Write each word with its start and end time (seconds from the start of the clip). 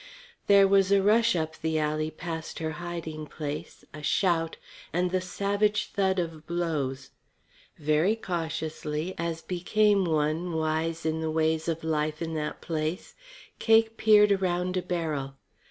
There 0.47 0.67
was 0.67 0.91
a 0.91 0.99
rush 0.99 1.35
up 1.35 1.57
the 1.59 1.77
alley 1.77 2.09
past 2.09 2.57
her 2.57 2.71
hiding 2.81 3.27
place, 3.27 3.85
a 3.93 4.01
shout, 4.01 4.57
and 4.91 5.11
the 5.11 5.21
savage 5.21 5.91
thud 5.91 6.17
of 6.17 6.47
blows. 6.47 7.11
Very 7.77 8.15
cautiously, 8.15 9.13
as 9.19 9.43
became 9.43 10.05
one 10.05 10.53
wise 10.53 11.05
in 11.05 11.21
the 11.21 11.29
ways 11.29 11.67
of 11.67 11.83
life 11.83 12.19
in 12.19 12.33
that 12.33 12.61
place, 12.61 13.13
Cake 13.59 13.95
peered 13.95 14.31
around 14.31 14.75
a 14.75 14.81
barrel. 14.81 15.35